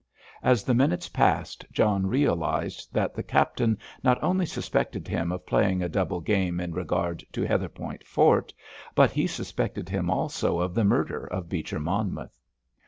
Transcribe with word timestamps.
As 0.41 0.63
the 0.63 0.73
minutes 0.73 1.09
passed 1.09 1.63
John 1.71 2.07
realised 2.07 2.91
that 2.91 3.13
the 3.13 3.21
Captain 3.21 3.77
not 4.01 4.17
only 4.23 4.47
suspected 4.47 5.07
him 5.07 5.31
of 5.31 5.45
playing 5.45 5.83
a 5.83 5.89
double 5.89 6.21
game 6.21 6.59
in 6.59 6.73
regard 6.73 7.23
to 7.33 7.43
Heatherpoint 7.45 8.03
Fort, 8.03 8.51
but 8.95 9.11
he 9.11 9.27
suspected 9.27 9.89
him 9.89 10.09
also 10.09 10.59
of 10.59 10.73
the 10.73 10.83
murder 10.83 11.27
of 11.27 11.49
Beecher 11.49 11.79
Monmouth. 11.79 12.39